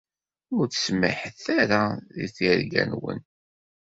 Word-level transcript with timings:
Ur 0.55 0.65
ttsemmiḥet 0.67 1.41
ara 1.59 1.81
deg 2.15 2.27
tirga-nwen. 2.35 3.21